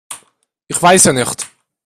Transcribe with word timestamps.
Ich 0.67 0.81
weiß 0.81 1.03
ja 1.03 1.13
nicht. 1.13 1.45